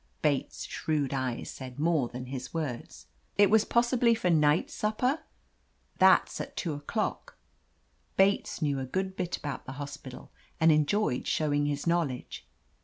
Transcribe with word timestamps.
Bates' 0.23 0.65
shrewd 0.65 1.13
eyes 1.13 1.47
said 1.51 1.77
more 1.77 2.07
than 2.07 2.25
his 2.25 2.55
words. 2.55 3.05
It 3.37 3.51
was, 3.51 3.63
possibly, 3.65 4.15
for 4.15 4.31
night 4.31 4.71
supper?" 4.71 5.19
That's 5.99 6.41
at 6.41 6.57
two 6.57 6.73
o'clock." 6.73 7.37
Bates 8.17 8.63
knew 8.63 8.79
a 8.79 8.85
good 8.87 9.15
bit 9.15 9.37
about 9.37 9.67
the 9.67 9.73
hospital, 9.73 10.31
and 10.59 10.71
enjoyed 10.71 11.27
showing 11.27 11.67
his 11.67 11.85
knowledge. 11.85 12.47